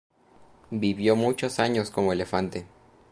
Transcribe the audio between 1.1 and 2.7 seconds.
muchos años como elefante.